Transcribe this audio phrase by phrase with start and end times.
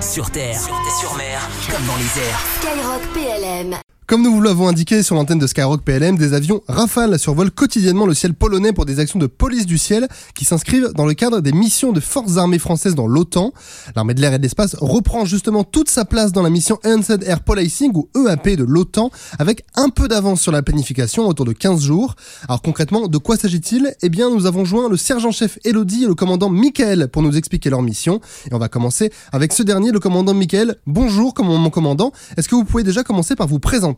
[0.00, 0.60] Sur terre,
[1.00, 1.40] sur mer,
[1.70, 2.40] comme dans les airs.
[2.60, 3.76] Skyrock PLM.
[4.06, 8.06] Comme nous vous l'avons indiqué sur l'antenne de Skyrock PLM, des avions Rafale survolent quotidiennement
[8.06, 11.40] le ciel polonais pour des actions de police du ciel qui s'inscrivent dans le cadre
[11.40, 13.52] des missions de forces armées françaises dans l'OTAN.
[13.96, 17.24] L'armée de l'air et de l'espace reprend justement toute sa place dans la mission Enhanced
[17.24, 19.10] Air Policing ou EAP de l'OTAN
[19.40, 22.14] avec un peu d'avance sur la planification autour de 15 jours.
[22.48, 23.92] Alors concrètement, de quoi s'agit-il?
[24.02, 27.70] Eh bien, nous avons joint le sergent-chef Elodie et le commandant Michael pour nous expliquer
[27.70, 28.20] leur mission.
[28.48, 30.76] Et on va commencer avec ce dernier, le commandant Michael.
[30.86, 32.12] Bonjour, mon commandant.
[32.36, 33.95] Est-ce que vous pouvez déjà commencer par vous présenter?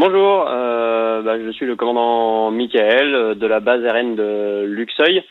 [0.00, 5.22] Bonjour, euh, bah, je suis le commandant Michael euh, de la base RN de Luxeuil.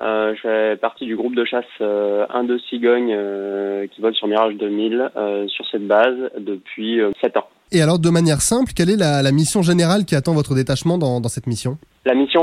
[0.00, 4.14] Euh, je fais partie du groupe de chasse euh, 1 de Cigogne euh, qui vole
[4.14, 5.10] sur Mirage 2000
[5.48, 7.48] sur cette base depuis 7 ans.
[7.70, 10.96] Et alors, de manière simple, quelle est la, la mission générale qui attend votre détachement
[10.96, 11.76] dans, dans cette mission?
[12.06, 12.40] La mission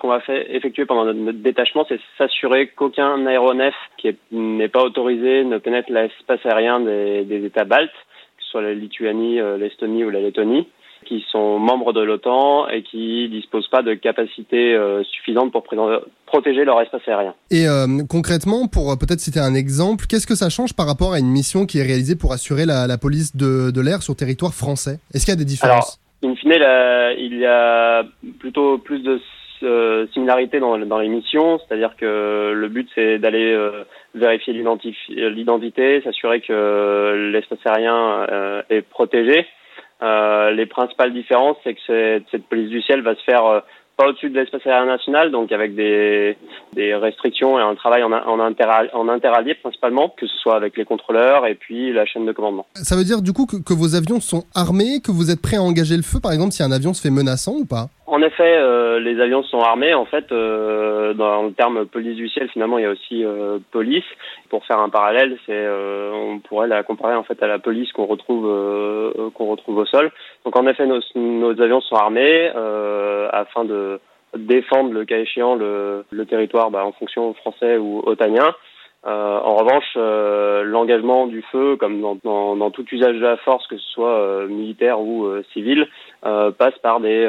[0.00, 5.58] qu'on va effectuer pendant notre, détachement, c'est s'assurer qu'aucun aéronef qui n'est pas autorisé ne
[5.58, 7.90] pénètre l'espace aérien des, des États baltes,
[8.52, 10.68] soit la Lituanie, l'Estonie ou la Lettonie
[11.04, 15.64] qui sont membres de l'OTAN et qui disposent pas de capacités euh, suffisantes pour
[16.26, 17.34] protéger leur espace aérien.
[17.50, 21.12] Et euh, concrètement, pour euh, peut-être citer un exemple, qu'est-ce que ça change par rapport
[21.12, 24.16] à une mission qui est réalisée pour assurer la, la police de, de l'air sur
[24.16, 25.00] territoire français?
[25.12, 25.98] Est-ce qu'il y a des différences?
[26.22, 28.04] Alors, in fine, là, il y a
[28.38, 29.20] plutôt plus de
[29.62, 36.02] euh, similarité dans, dans les missions, c'est-à-dire que le but c'est d'aller euh, vérifier l'identité,
[36.02, 39.46] s'assurer que l'espace aérien euh, est protégé.
[40.02, 43.60] Euh, les principales différences, c'est que cette, police du ciel va se faire euh,
[43.96, 46.36] pas au-dessus de l'espace aérien national, donc avec des,
[46.76, 51.54] restrictions et un travail en, en, interallié principalement, que ce soit avec les contrôleurs et
[51.54, 52.66] puis la chaîne de commandement.
[52.74, 55.56] Ça veut dire du coup que, que vos avions sont armés, que vous êtes prêts
[55.56, 57.88] à engager le feu, par exemple, si un avion se fait menaçant ou pas?
[58.12, 59.94] En effet, euh, les avions sont armés.
[59.94, 63.58] En fait, euh, dans le terme police du ciel, finalement, il y a aussi euh,
[63.70, 64.04] police.
[64.50, 67.90] Pour faire un parallèle, c'est euh, on pourrait la comparer en fait à la police
[67.92, 70.12] qu'on retrouve euh, qu'on retrouve au sol.
[70.44, 72.48] Donc, en effet, nos, nos avions sont armés
[73.32, 73.98] afin de
[74.36, 78.54] défendre le cas échéant le, le territoire bah, en fonction français ou otanien.
[79.04, 83.36] Euh, en revanche, euh, l'engagement du feu, comme dans, dans, dans, tout usage de la
[83.38, 85.86] force, que ce soit euh, militaire ou civil,
[86.22, 87.26] passe par des,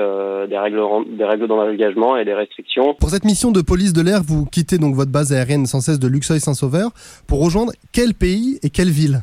[0.48, 0.82] des règles,
[1.18, 2.94] des règles d'engagement et des restrictions.
[2.94, 6.00] Pour cette mission de police de l'air, vous quittez donc votre base aérienne sans cesse
[6.00, 6.92] de Luxeuil-Saint-Sauveur
[7.28, 9.22] pour rejoindre quel pays et quelle ville?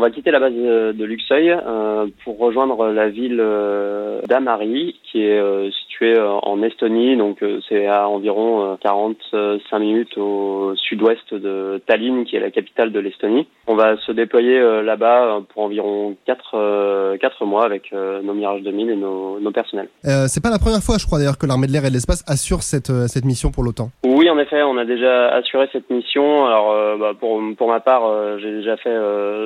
[0.00, 5.20] On va quitter la base de Luxeuil euh, pour rejoindre la ville euh, d'Amari, qui
[5.20, 5.70] est
[6.06, 7.16] euh, en Estonie.
[7.16, 7.38] Donc
[7.68, 13.46] c'est à environ 45 minutes au sud-ouest de Tallinn, qui est la capitale de l'Estonie.
[13.66, 18.96] On va se déployer là-bas pour environ 4, 4 mois avec nos Mirage 2000 et
[18.96, 19.88] nos, nos personnels.
[20.02, 22.24] c'est pas la première fois, je crois d'ailleurs, que l'armée de l'air et de l'espace
[22.26, 23.90] assure cette, cette mission pour l'OTAN.
[24.04, 26.46] Oui, en effet, on a déjà assuré cette mission.
[26.46, 28.02] Alors bah, pour, pour ma part,
[28.38, 28.96] j'ai déjà fait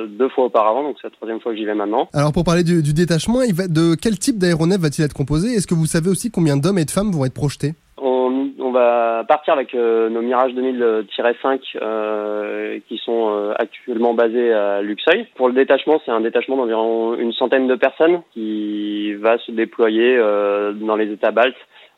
[0.07, 2.09] deux fois auparavant, donc c'est la troisième fois que j'y vais maintenant.
[2.13, 5.49] Alors pour parler du, du détachement, il va, de quel type d'aéronef va-t-il être composé?
[5.49, 8.71] Est-ce que vous savez aussi combien d'hommes et de femmes vont être projetés on, on,
[8.71, 15.27] va partir avec euh, nos Mirage 2000-5 euh, qui sont euh, actuellement basés à Luxeuil.
[15.35, 20.17] Pour le détachement, c'est un détachement d'environ une centaine de personnes qui va se déployer
[20.17, 21.55] euh, dans les États baltes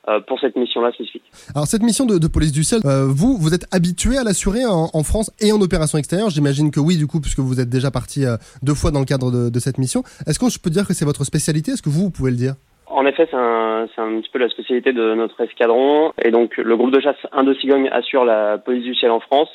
[0.09, 1.23] euh, pour cette mission-là spécifique.
[1.53, 4.65] Alors cette mission de, de police du ciel, euh, vous, vous êtes habitué à l'assurer
[4.65, 6.29] en, en, France et en opération extérieure?
[6.29, 9.05] J'imagine que oui, du coup, puisque vous êtes déjà parti euh, deux fois dans le
[9.05, 10.03] cadre de, de cette mission.
[10.25, 11.71] Est-ce que je peux dire que c'est votre spécialité?
[11.73, 12.55] Est-ce que vous, vous pouvez le dire?
[12.89, 16.13] En effet, c'est un, un, petit peu la spécialité de notre escadron.
[16.23, 19.49] Et donc, le groupe de chasse Indo-Cigogne assure la police du ciel en France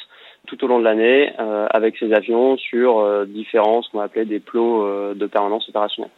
[0.46, 4.04] tout au long de l'année euh, avec ses avions sur euh, différents, ce qu'on va
[4.04, 6.10] appeler des plots euh, de permanence opérationnelle.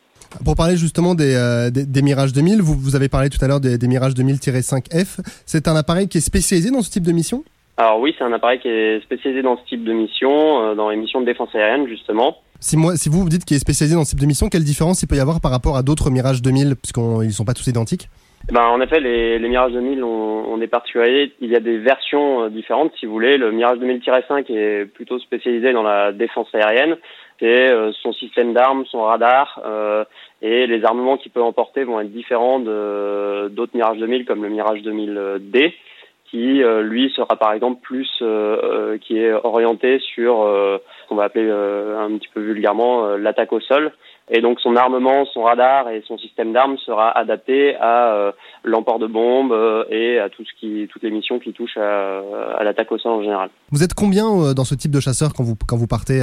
[0.45, 3.49] Pour parler justement des, euh, des, des, Mirage 2000, vous, vous avez parlé tout à
[3.49, 5.21] l'heure des, des Mirage 2000-5F.
[5.47, 7.45] C'est un appareil qui est spécialisé dans ce type de mission?
[7.77, 10.91] Alors oui, c'est un appareil qui est spécialisé dans ce type de mission, euh, dans
[10.91, 12.37] les missions de défense aérienne justement.
[12.61, 14.65] Si, moi, si vous vous dites qu'il est spécialisé dans ce type de mission, quelle
[14.65, 17.55] différence il peut y avoir par rapport à d'autres Mirage 2000, puisqu'ils ne sont pas
[17.55, 18.09] tous identiques
[18.53, 21.33] ben, en effet, les, Mirage 2000, on, on est particulier.
[21.41, 23.39] Il y a des versions euh, différentes, si vous voulez.
[23.39, 26.97] Le Mirage 2000-5 est plutôt spécialisé dans la défense aérienne.
[27.41, 30.05] C'est euh, son système d'armes, son radar, euh,
[30.43, 34.81] et les armements qu'il peut emporter vont être différents d'autres Mirage 2000 comme le Mirage
[34.83, 35.73] 2000D
[36.35, 41.15] qui euh, lui sera par exemple plus euh, euh, qui est orienté sur ce qu'on
[41.15, 43.93] va appeler un petit peu vulgairement l'attaque au sol
[44.31, 48.33] et donc son armement, son radar et son système d'armes sera adapté à
[48.65, 49.55] l'emport de bombes
[49.91, 52.23] et à tout ce qui toutes les missions qui touchent à,
[52.59, 53.51] à l'attaque au sol en général.
[53.71, 56.21] Vous êtes combien dans ce type de chasseur quand vous quand vous partez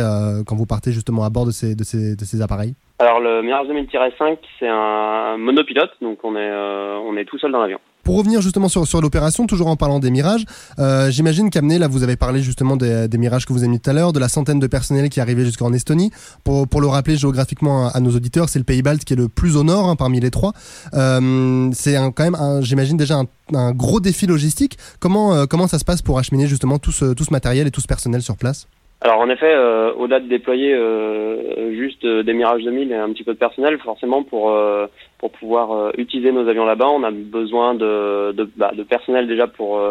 [0.48, 2.74] quand vous partez justement à bord de ces de ces de ces appareils?
[3.00, 7.62] Alors le Mirage 2000-5 c'est un monopilote donc on est on est tout seul dans
[7.62, 7.80] l'avion.
[8.03, 10.45] Pour revenir justement sur, sur l'opération, toujours en parlant des mirages,
[10.80, 13.89] euh, j'imagine qu'amené, là vous avez parlé justement des, mirages que vous avez mis tout
[13.89, 16.12] à l'heure, de la centaine de personnels qui arrivaient jusqu'en Estonie.
[16.44, 19.27] Pour, pour le rappeler géographiquement à, nos auditeurs, c'est le pays balte qui est le
[19.27, 20.53] plus au nord hein, parmi les trois.
[20.94, 24.77] Euh, c'est quand même, j'imagine déjà un, un, gros défi logistique.
[25.00, 27.71] Comment, euh, comment ça se passe pour acheminer justement tout ce, tout ce matériel et
[27.71, 28.68] tout ce personnel sur place?
[29.03, 33.12] Alors en effet, euh, au-delà de déployer euh, juste euh, des Mirage 2000 et un
[33.12, 34.86] petit peu de personnel, forcément pour euh,
[35.18, 39.81] pour pouvoir utiliser nos avions là-bas, on a besoin de de, bah, personnel déjà pour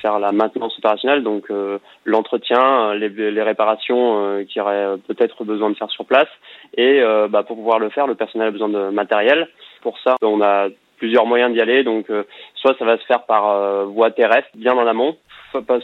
[0.00, 1.50] faire la maintenance opérationnelle, donc
[2.04, 6.28] l'entretien, les, les, réparations qui auraient peut-être besoin de faire sur place,
[6.76, 9.48] et bah, pour pouvoir le faire, le personnel a besoin de matériel.
[9.80, 10.68] Pour ça, on a
[10.98, 12.08] plusieurs moyens d'y aller, donc
[12.56, 15.16] soit ça va se faire par voie terrestre, bien en amont,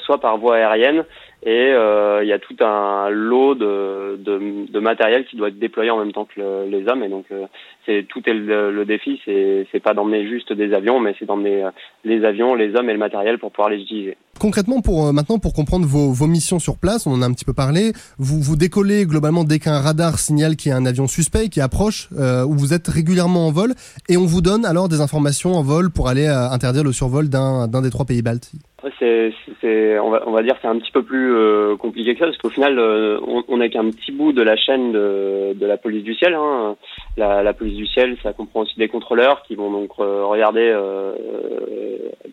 [0.05, 1.05] soit par voie aérienne.
[1.43, 5.99] Et euh, il y a tout un lot de, matériel qui doit être déployé en
[5.99, 7.03] même temps que le, les hommes.
[7.03, 7.47] Et donc euh,
[7.87, 9.21] c'est tout est le, défi.
[9.25, 11.71] C'est c'est pas d'emmener juste des avions mais c'est d'emmener euh,
[12.05, 14.19] les avions les hommes et le matériel pour pouvoir les utiliser.
[14.39, 17.55] Concrètement pour maintenant pour comprendre vos, missions sur place on en a un petit peu
[17.55, 17.93] parlé.
[18.19, 21.63] Vous vous décollez globalement dès qu'un radar signale qu'il y a un avion suspect qui
[21.63, 23.73] approche euh, où vous êtes régulièrement en vol.
[24.11, 27.69] Et on vous donne alors des informations en vol pour aller interdire le survol d'un
[27.69, 28.53] des trois pays baltes
[28.99, 32.51] c'est, on va, dire, c'est un petit peu plus euh, compliqué que ça, parce qu'au
[32.51, 33.19] final, euh,
[33.49, 36.35] on n'est qu'un petit bout de la chaîne de, la police du ciel.
[36.35, 36.77] Hein.
[37.17, 40.75] La, la, police du ciel, ça comprend aussi des contrôleurs qui vont donc euh, regarder,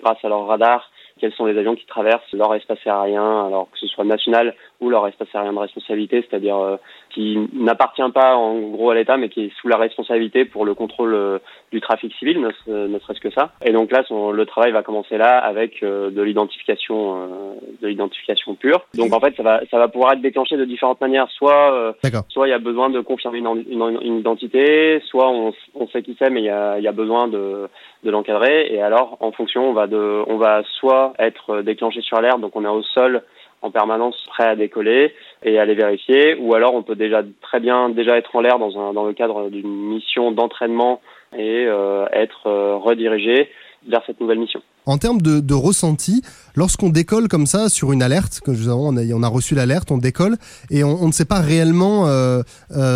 [0.02, 0.90] grâce à leur radar,
[1.20, 4.90] quels sont les avions qui traversent leur espace aérien, alors que ce soit national ou
[4.90, 6.78] leur espace aérien de responsabilité, c'est-à-dire euh,
[7.10, 10.74] qui n'appartient pas en gros à l'État, mais qui est sous la responsabilité pour le
[10.74, 11.40] contrôle euh,
[11.72, 13.52] du trafic civil, ne, ne serait-ce que ça.
[13.66, 17.88] Et donc là, son, le travail va commencer là avec euh, de l'identification, euh, de
[17.88, 18.86] l'identification pure.
[18.96, 21.28] Donc en fait, ça va, ça va pouvoir être déclenché de différentes manières.
[21.32, 21.94] Soit, euh,
[22.30, 26.04] soit il y a besoin de confirmer une, une, une identité, soit on, on, sait
[26.04, 27.68] qui c'est, mais il y a, y a besoin de,
[28.04, 28.74] de l'encadrer.
[28.74, 32.56] Et alors, en fonction, on va de, on va soit être déclenché sur l'air, donc
[32.56, 33.24] on est au sol
[33.62, 37.90] en permanence prêt à décoller et les vérifier, ou alors on peut déjà très bien
[37.90, 41.02] déjà être en l'air dans, dans le cadre d'une mission d'entraînement
[41.34, 43.50] et euh, être euh, redirigé
[43.90, 44.62] vers cette nouvelle mission.
[44.86, 46.22] En termes de, ressenti,
[46.56, 49.98] lorsqu'on décolle comme ça sur une alerte, que on a, on a reçu l'alerte, on
[49.98, 50.36] décolle
[50.72, 52.42] et on, ne sait pas réellement euh,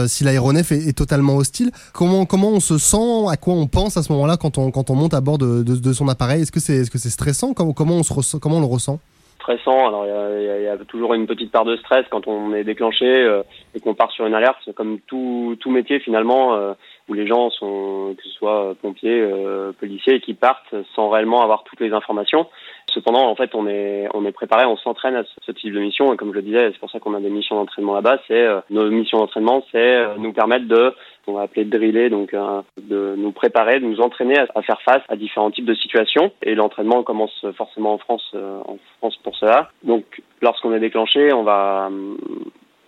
[0.07, 1.71] si l'aéronef est, est, totalement hostile.
[1.93, 4.89] Comment comment on se sent, à quoi on pense à ce moment-là quand on quand
[4.89, 6.41] on monte à bord de, de, son appareil?
[6.41, 7.53] Est-ce que c'est est-ce que c'est stressant?
[7.53, 8.99] Comment comment on se comment on le ressent?
[9.41, 9.87] Stressant.
[9.87, 13.43] Alors il y a, toujours une petite part de stress quand on est déclenché euh,
[13.75, 14.71] et qu'on part sur une alerte.
[14.75, 16.73] Comme tout, tout métier finalement euh,
[17.09, 21.63] où les gens sont, que ce soit pompiers, euh, policiers, qui partent sans réellement avoir
[21.63, 22.47] toutes les informations.
[22.93, 26.13] Cependant, en fait, on est on est préparé, on s'entraîne à ce type de mission
[26.13, 28.19] et comme je le disais, c'est pour ça qu'on a des missions d'entraînement là-bas.
[28.27, 30.93] C'est euh, nos missions d'entraînement, c'est nous permettre de
[31.27, 32.35] on va appeler driller, donc
[32.77, 36.31] de nous préparer, de nous entraîner à, faire face à différents types de situations.
[36.41, 39.69] Et l'entraînement commence forcément en France, en France cela.
[39.83, 42.15] Donc, lorsqu'on est déclenché, on va euh,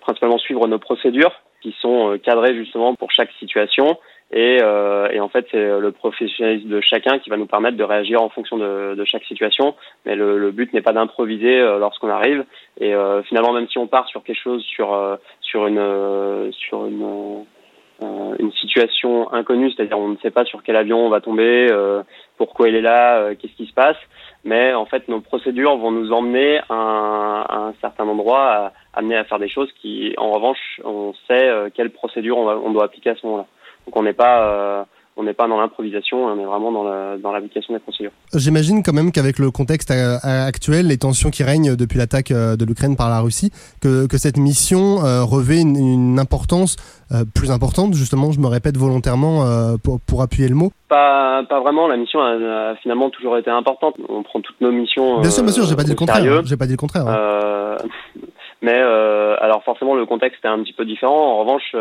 [0.01, 3.97] principalement suivre nos procédures qui sont cadrées justement pour chaque situation
[4.33, 8.19] et, euh, en fait, c'est le professionnalisme de chacun qui va nous permettre de réagir
[8.19, 9.75] en fonction de, chaque situation.
[10.05, 12.43] Mais le, but n'est pas d'improviser euh, lorsqu'on arrive.
[12.79, 16.51] Et euh, finalement, même si on part sur quelque chose, sur euh, sur une euh,
[16.51, 17.43] sur une euh,
[18.01, 21.67] une situation inconnue, c'est-à-dire on ne sait pas sur quel avion on va tomber,
[22.37, 23.97] pourquoi il est là, qu'est-ce qui se passe.
[24.43, 28.73] Mais en fait, nos procédures vont nous emmener à un, à un certain endroit, à,
[28.93, 32.85] amener à faire des choses qui, en revanche, on sait quelle procédure on, on doit
[32.85, 33.45] appliquer à ce moment-là.
[33.85, 34.83] Donc on n'est pas euh,
[35.15, 38.11] on n'est pas dans l'improvisation, on est vraiment dans la, dans l'application des procédures.
[38.33, 42.65] J'imagine quand même qu'avec le contexte actuel, les tensions qui règnent depuis l'attaque euh, de
[42.65, 43.51] l'Ukraine par la Russie,
[43.81, 46.77] que, que cette mission euh, revêt une, une importance
[47.11, 50.71] euh, plus importante, justement, je me répète volontairement euh, pour, pour appuyer le mot.
[50.89, 53.95] Pas, pas vraiment, la mission a, a, finalement toujours été importante.
[54.09, 55.21] On prend toutes nos missions.
[55.21, 56.45] Bien sûr, bien sûr, j'ai pas dit le contraire.
[56.45, 57.07] J'ai pas dit le contraire.
[57.07, 57.77] Hein.
[58.61, 61.33] mais alors forcément, le contexte est un petit peu différent.
[61.33, 61.75] En revanche,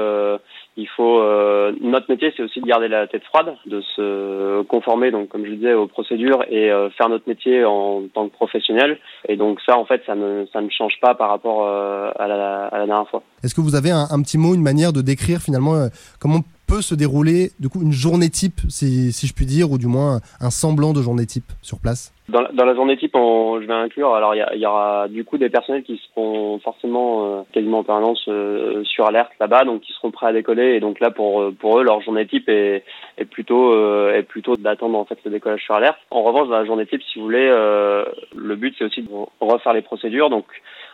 [0.77, 5.11] il faut euh, notre métier c'est aussi de garder la tête froide de se conformer
[5.11, 8.99] donc comme je disais aux procédures et euh, faire notre métier en tant que professionnel.
[9.29, 12.27] Et donc ça en fait ça ne ça ne change pas par rapport euh, à,
[12.27, 13.23] la, dernière fois.
[13.43, 15.89] Est-ce que vous avez un, un, petit mot une manière de décrire finalement
[16.19, 19.79] comment peut se dérouler du coup une journée type si, si je puis dire ou
[19.79, 22.15] du moins un semblant de journée type sur place?
[22.33, 25.07] Dans la, dans la journée type, on, je vais inclure, alors il y, y aura
[25.09, 29.65] du coup des personnels qui seront forcément euh, quasiment en permanence euh, sur alerte là-bas,
[29.65, 30.75] donc qui seront prêts à décoller.
[30.75, 32.85] Et donc là, pour euh, pour eux, leur journée type est,
[33.19, 35.99] est plutôt euh, est plutôt d'attendre en fait le décollage sur alerte.
[36.11, 39.11] En revanche, dans la journée type, si vous voulez, euh, le but c'est aussi de
[39.41, 40.31] refaire les procédures.
[40.31, 40.47] Donc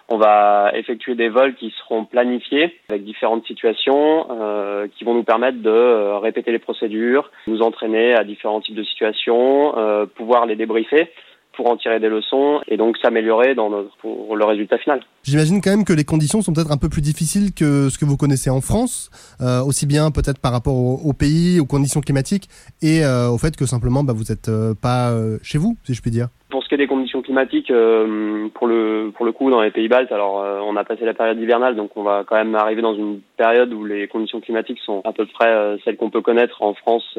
[0.08, 5.22] on va effectuer des vols qui seront planifiés avec différentes situations euh, qui vont nous
[5.22, 10.46] permettre de euh, répéter les procédures, nous entraîner à différents types de situations, euh, pouvoir
[10.46, 11.10] les débriefer
[11.58, 15.00] pour en tirer des leçons et donc s'améliorer dans notre, pour le résultat final.
[15.24, 18.04] J'imagine quand même que les conditions sont peut-être un peu plus difficiles que ce que
[18.04, 19.10] vous connaissez en France,
[19.40, 22.48] euh, aussi bien peut-être par rapport au, au pays, aux conditions climatiques
[22.80, 24.50] et euh, au fait que simplement bah, vous n'êtes
[24.80, 26.28] pas euh, chez vous, si je puis dire.
[26.50, 29.70] Pour ce qui est des conditions climatiques, euh, pour le pour le coup dans les
[29.70, 32.54] pays baltes, alors euh, on a passé la période hivernale, donc on va quand même
[32.54, 36.08] arriver dans une période où les conditions climatiques sont à peu près euh, celles qu'on
[36.08, 37.18] peut connaître en France,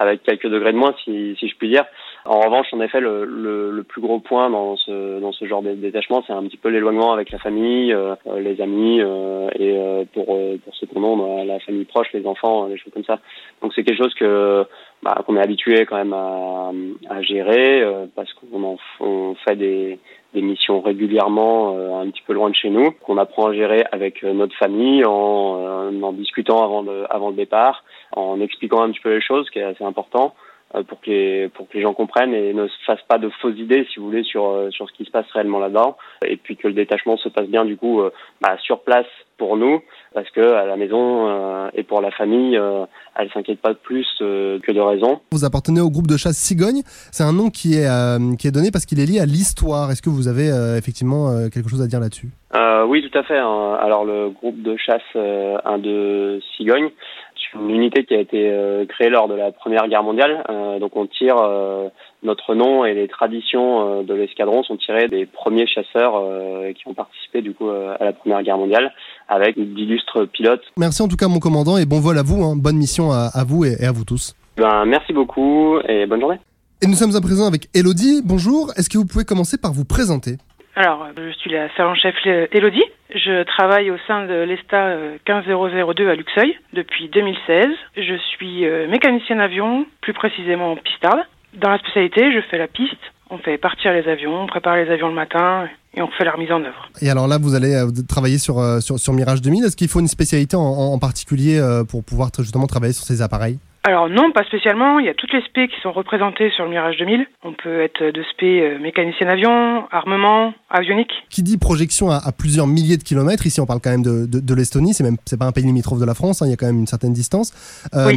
[0.00, 1.84] avec quelques degrés de moins, si, si je puis dire.
[2.24, 5.62] En revanche, en effet, le, le, le plus gros point dans ce dans ce genre
[5.62, 9.76] de détachement, c'est un petit peu l'éloignement avec la famille, euh, les amis euh, et
[9.76, 13.04] euh, pour euh, pour ceux qu'on a, la famille proche, les enfants, des choses comme
[13.04, 13.18] ça.
[13.62, 14.64] Donc c'est quelque chose que
[15.02, 16.72] bah, qu'on est habitué quand même à,
[17.10, 19.98] à gérer euh, parce qu'on en on fait des,
[20.34, 23.84] des missions régulièrement euh, un petit peu loin de chez nous, qu'on apprend à gérer
[23.92, 27.84] avec euh, notre famille en, euh, en discutant avant le, avant le départ,
[28.14, 30.34] en expliquant un petit peu les choses, qui est assez important
[30.74, 33.28] euh, pour que les, pour que les gens comprennent et ne se fassent pas de
[33.40, 36.36] fausses idées, si vous voulez, sur euh, sur ce qui se passe réellement là-dedans, et
[36.36, 38.02] puis que le détachement se passe bien du coup
[38.40, 39.06] bah, sur place
[39.36, 39.80] pour nous,
[40.14, 42.84] parce que à la maison euh, et pour la famille, euh,
[43.16, 45.20] elle s'inquiète pas plus euh, que de raison.
[45.32, 46.82] Vous appartenez au groupe de chasse Cigogne.
[47.12, 49.90] C'est un nom qui est euh, qui est donné parce qu'il est lié à l'histoire.
[49.90, 52.28] Est-ce que vous avez euh, effectivement euh, quelque chose à dire là-dessus?
[52.54, 53.38] Euh, oui, tout à fait.
[53.38, 53.78] hein.
[53.80, 56.90] Alors le groupe de chasse euh, 1 de Cigogne,
[57.36, 60.42] c'est une unité qui a été euh, créée lors de la Première Guerre mondiale.
[60.50, 61.88] Euh, donc on tire euh,
[62.22, 66.86] notre nom et les traditions euh, de l'escadron sont tirées des premiers chasseurs euh, qui
[66.86, 68.92] ont participé du coup euh, à la Première Guerre mondiale
[69.28, 70.62] avec d'illustres pilotes.
[70.76, 72.42] Merci en tout cas mon commandant et bon vol à vous.
[72.44, 72.54] hein.
[72.56, 74.34] Bonne mission à, à vous et, et à vous tous.
[74.56, 76.38] Ben, merci beaucoup et bonne journée.
[76.82, 78.22] Et nous sommes à présent avec Elodie.
[78.24, 78.70] Bonjour.
[78.76, 80.36] Est-ce que vous pouvez commencer par vous présenter?
[80.76, 82.14] Alors, je suis la sergent-chef
[82.52, 82.84] Elodie.
[83.14, 87.66] Je travaille au sein de l'ESTA euh, 15002 à Luxeuil depuis 2016.
[87.96, 91.20] Je suis mécanicienne avion, plus précisément pistarde.
[91.54, 92.96] Dans la spécialité, je fais la piste.
[93.30, 96.32] On fait partir les avions, on prépare les avions le matin et on fait la
[96.32, 96.90] remise en œuvre.
[97.00, 99.64] Et alors là, vous allez euh, travailler sur, euh, sur, sur Mirage 2000.
[99.64, 103.22] Est-ce qu'il faut une spécialité en, en particulier euh, pour pouvoir justement travailler sur ces
[103.22, 103.58] appareils?
[103.82, 104.98] Alors non, pas spécialement.
[104.98, 107.26] Il y a toutes les spé qui sont représentées sur le Mirage 2000.
[107.44, 111.12] On peut être de spé euh, mécanicienne avion, armement, avionique.
[111.30, 114.26] Qui dit projection à, à plusieurs milliers de kilomètres, ici on parle quand même de,
[114.26, 116.50] de, de l'Estonie, c'est même c'est pas un pays limitrophe de la France, hein, il
[116.50, 117.52] y a quand même une certaine distance,
[117.94, 118.12] euh,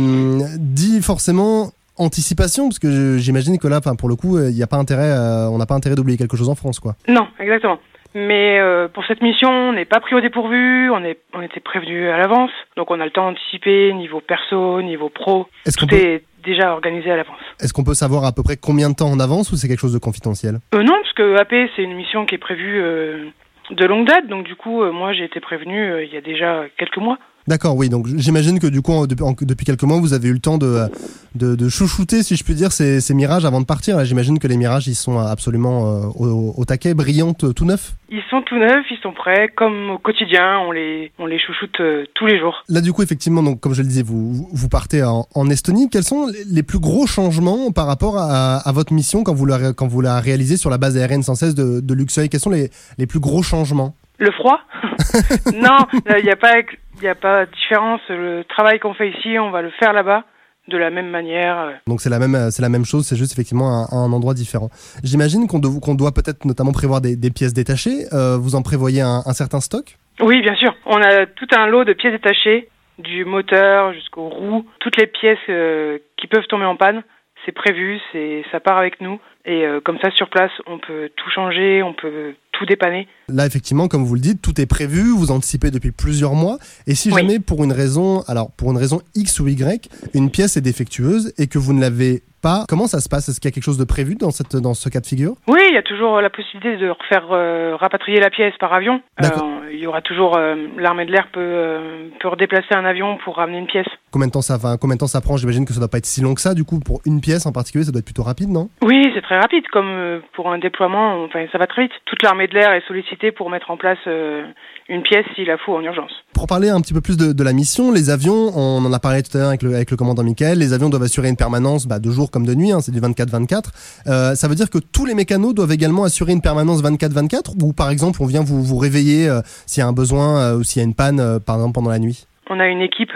[0.57, 4.67] dit forcément anticipation, parce que j'imagine que là, pour le coup, euh, il n'y a
[4.67, 6.95] pas intérêt, euh, on n'a pas intérêt d'oublier quelque chose en France, quoi.
[7.07, 7.79] Non, exactement.
[8.15, 11.59] Mais euh, pour cette mission, on n'est pas pris au dépourvu, on, est, on était
[11.59, 15.47] prévenu à l'avance, donc on a le temps d'anticiper niveau perso, niveau pro.
[15.65, 17.39] Est-ce qu'on peut, est déjà organisé à l'avance.
[17.59, 19.79] est-ce qu'on peut savoir à peu près combien de temps en avance ou c'est quelque
[19.79, 20.59] chose de confidentiel?
[20.75, 23.29] Euh, non, parce que AP, c'est une mission qui est prévue euh,
[23.71, 26.97] de longue date, donc du coup, moi j'ai été prévenu il y a déjà quelques
[26.97, 27.17] mois.
[27.47, 27.89] D'accord, oui.
[27.89, 30.39] Donc j'imagine que du coup, en- depuis, en- depuis quelques mois, vous avez eu le
[30.39, 30.88] temps de,
[31.35, 33.97] de, de chouchouter, si je puis dire, ces, ces mirages avant de partir.
[33.97, 37.95] Là, J'imagine que les mirages, ils sont absolument euh, au, au taquet, brillantes, tout neufs.
[38.09, 41.79] Ils sont tout neufs, ils sont prêts, comme au quotidien, on les, on les chouchoute
[41.81, 42.63] euh, tous les jours.
[42.69, 45.89] Là, du coup, effectivement, donc comme je le disais, vous, vous- partez en, en Estonie.
[45.89, 49.73] Quels sont les- plus gros changements par rapport à, à votre mission quand vous la,
[49.73, 52.29] quand vous la réalisez sur la base aérienne 116 de, de Luxeuil?
[52.29, 53.95] Quels sont les, les plus gros changements?
[54.19, 54.59] Le froid?
[55.53, 55.77] Non,
[56.17, 56.53] il n'y a pas,
[57.01, 58.01] il a pas de différence.
[58.09, 60.23] Le travail qu'on fait ici, on va le faire là-bas
[60.69, 61.59] de la même manière.
[61.59, 61.71] euh.
[61.88, 64.33] Donc c'est la même, euh, c'est la même chose, c'est juste effectivement un, un endroit
[64.33, 64.69] différent.
[65.03, 68.05] J'imagine qu'on doit, qu'on doit peut-être notamment prévoir des, des pièces détachées.
[68.13, 69.97] Euh, vous en prévoyez un, un certain stock?
[70.21, 70.73] Oui, bien sûr.
[70.85, 75.38] On a tout un lot de pièces détachées, du moteur jusqu'aux roues, toutes les pièces
[75.50, 77.03] euh, qui peuvent tomber en panne.
[77.45, 81.12] C'est prévu, c'est ça part avec nous et euh, comme ça sur place, on peut
[81.17, 83.07] tout changer, on peut tout dépanner.
[83.29, 86.57] Là, effectivement, comme vous le dites, tout est prévu, vous anticipez depuis plusieurs mois.
[86.88, 87.22] Et si Oui.
[87.22, 91.33] jamais, pour une raison, alors pour une raison X ou Y, une pièce est défectueuse
[91.38, 93.29] et que vous ne l'avez pas, comment ça se passe?
[93.29, 95.36] Est-ce qu'il y a quelque chose de prévu dans, cette, dans ce cas de figure?
[95.48, 99.01] Oui, il y a toujours la possibilité de refaire euh, rapatrier la pièce par avion.
[99.24, 99.27] Euh,
[99.72, 103.60] il y aura toujours euh, l'armée de l'air peut peut redéplacer un avion pour ramener
[103.60, 103.88] une pièce.
[104.12, 105.38] Combien de temps ça, enfin, combien de temps ça prend?
[105.38, 106.53] J'imagine que ça doit pas être si long que ça.
[106.53, 108.69] Du coup, pour une pièce en particulier, ça doit être plutôt rapide, non?
[108.81, 111.24] Oui, c'est très rapide comme pour un déploiement.
[111.24, 111.93] Enfin, ça va très vite.
[112.05, 114.45] Toute l'armée l'air est sollicitée pour mettre en place euh,
[114.89, 116.12] une pièce s'il la faut en urgence.
[116.33, 119.00] Pour parler un petit peu plus de, de, la mission, les avions, on en a
[119.00, 121.38] parlé tout à l'heure avec le, avec le commandant Michael, les avions doivent assurer une
[121.38, 124.03] permanence bah, de jour comme de nuit, hein, c'est du 24-24.
[124.07, 127.71] Euh, ça veut dire que tous les mécanos doivent également assurer une permanence 24-24 ou
[127.71, 130.63] par exemple on vient vous, vous réveiller euh, s'il y a un besoin euh, ou
[130.63, 132.25] s'il y a une panne par exemple pendant la nuit?
[132.50, 133.13] On a une équipe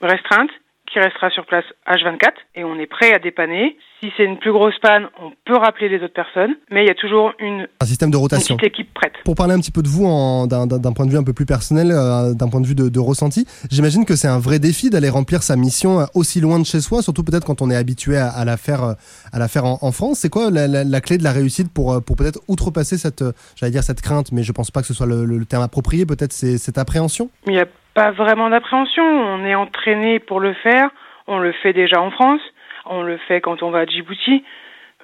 [0.00, 0.50] restreinte
[0.92, 3.76] qui restera sur place H24 et on est prêt à dépanner.
[4.00, 6.90] Si c'est une plus grosse panne, on peut rappeler les autres personnes, mais il y
[6.90, 8.56] a toujours une, un système de une rotation.
[8.56, 9.12] petite équipe prête.
[9.24, 10.04] Pour parler un petit peu de vous
[10.48, 12.98] d'un point de vue un peu plus personnel, euh, d'un point de vue de, de
[12.98, 16.64] ressenti, j'imagine que c'est un vrai défi d'aller remplir sa mission euh, aussi loin de
[16.64, 18.92] chez soi, surtout peut-être quand on est habitué à, à la faire, euh,
[19.32, 20.18] à la faire en, en France.
[20.20, 23.22] C'est quoi la, la- la clé de la réussite pour, pour peut-être outrepasser cette,
[23.54, 26.06] j'allais dire cette crainte, mais je pense pas que ce soit le, terme approprié.
[26.06, 27.30] Peut-être cette appréhension?
[27.46, 29.02] Il n'y a pas vraiment d'appréhension.
[29.04, 30.90] On est entraîné pour le faire.
[31.26, 32.40] On le fait déjà en France.
[32.86, 34.44] On le fait quand on va à Djibouti.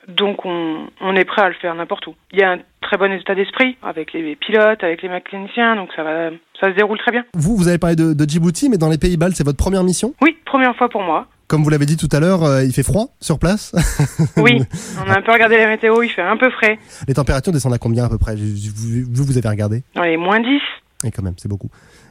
[0.08, 2.14] Donc on, on est prêt à le faire n'importe où.
[2.32, 5.90] Il y a un très bon état d'esprit avec les pilotes, avec les mécaniciens, donc
[5.96, 7.24] ça va, ça se déroule très bien.
[7.34, 9.82] Vous, vous avez parlé de, de Djibouti, mais dans les pays baltes, c'est votre première
[9.82, 10.14] mission?
[10.22, 11.26] Oui, première fois pour moi.
[11.48, 13.72] Comme vous l'avez dit tout à l'heure, euh, il fait froid sur place.
[14.36, 14.60] Oui,
[15.04, 16.78] on a un peu regardé la météo, il fait un peu frais.
[17.08, 18.36] les températures descendent à combien à peu près?
[18.36, 19.82] Vous, vous, vous avez regardé?
[19.94, 20.60] Dans les moins 10.
[21.04, 21.68] Et quand même, c'est beaucoup.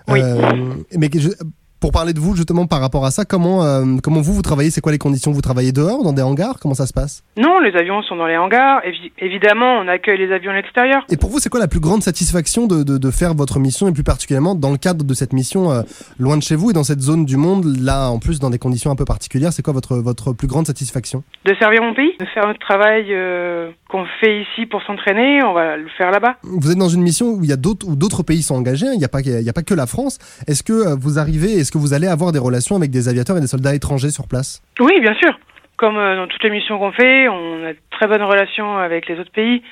[0.08, 0.22] Oui.
[0.22, 1.30] Euh, mais je-
[1.80, 4.72] pour parler de vous, justement, par rapport à ça, comment, euh, comment vous, vous travaillez
[4.72, 5.32] C'est quoi les conditions?
[5.32, 6.58] Vous travaillez dehors, dans des hangars?
[6.62, 7.22] Comment ça se passe?
[7.38, 8.82] Non, les avions sont dans les hangars.
[8.86, 11.04] Évi- évidemment, on accueille les avions à l'extérieur.
[11.10, 13.88] Et pour vous, c'est quoi la plus grande satisfaction de, de, de faire votre mission,
[13.88, 15.82] et plus particulièrement dans le cadre de cette mission euh,
[16.18, 18.60] loin de chez vous et dans cette zone du monde, là, en plus, dans des
[18.60, 21.24] conditions un peu particulières C'est quoi votre, votre plus grande satisfaction?
[21.46, 25.54] De servir mon pays, de faire notre travail euh, qu'on fait ici pour s'entraîner, on
[25.54, 26.36] va le faire là-bas.
[26.44, 28.88] Vous êtes dans une mission où il y a d'autres où d'autres pays sont engagés.
[28.88, 30.18] hein, Il n'y a pas il y a pas que la France.
[30.48, 33.42] Est-ce que vous arrivez Est-ce que vous allez avoir des relations avec des aviateurs et
[33.42, 34.62] des soldats étrangers sur place?
[34.80, 35.32] Oui, bien sûr.
[35.78, 39.08] Comme euh, dans toutes les missions qu'on fait, on a de très bonnes relations avec
[39.08, 39.64] les autres pays.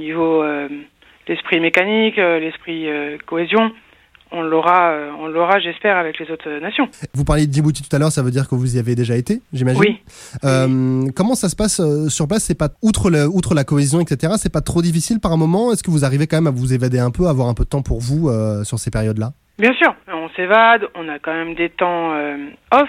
[0.00, 0.68] Niveau euh,
[1.28, 3.72] l'esprit mécanique, euh, l'esprit euh, cohésion,
[4.32, 6.88] on l'aura, on l'aura, j'espère, avec les autres nations.
[7.12, 9.14] Vous parliez de Djibouti tout à l'heure, ça veut dire que vous y avez déjà
[9.14, 9.80] été, j'imagine.
[9.80, 10.00] Oui.
[10.44, 12.44] Euh, comment ça se passe sur place?
[12.44, 14.32] C'est pas outre le, outre la cohésion, etc.
[14.38, 15.72] C'est pas trop difficile par un moment?
[15.72, 17.64] Est-ce que vous arrivez quand même à vous évader un peu, à avoir un peu
[17.64, 19.34] de temps pour vous euh, sur ces périodes-là?
[19.58, 22.36] Bien sûr, on s'évade, on a quand même des temps euh,
[22.72, 22.88] off,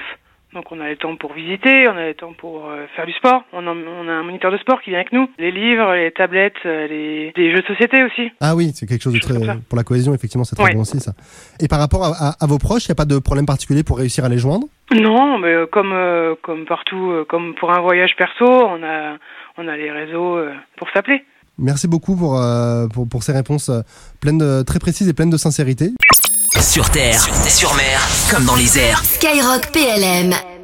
[0.54, 3.12] donc on a le temps pour visiter, on a le temps pour euh, faire du
[3.14, 3.44] sport.
[3.54, 5.30] On a, on a un moniteur de sport qui vient avec nous.
[5.38, 8.32] Les livres, les tablettes, euh, les, jeux de société aussi.
[8.42, 9.36] Ah oui, c'est quelque chose de très
[9.70, 10.16] pour la cohésion.
[10.16, 10.74] Effectivement, c'est très Ouais.
[10.74, 11.12] bon aussi ça.
[11.60, 13.84] Et par rapport à, à- à vos proches, il n'y a pas de problème particulier
[13.84, 14.66] pour réussir à les joindre?
[14.92, 19.18] Non, mais comme euh, comme partout, euh, comme pour un voyage perso, on a
[19.58, 21.24] on a les réseaux euh, pour s'appeler.
[21.58, 22.38] Merci beaucoup pour,
[22.94, 23.72] pour, pour ces réponses
[24.20, 25.92] pleines de, très précises et pleines de sincérité.
[26.62, 28.00] Sur terre, sur mer,
[28.32, 29.04] comme dans les airs.
[29.04, 30.55] Skyrock PLM.